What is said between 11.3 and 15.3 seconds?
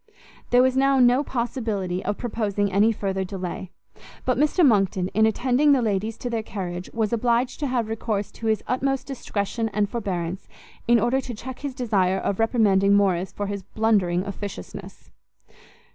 check his desire of reprimanding Morrice for his blundering officiousness.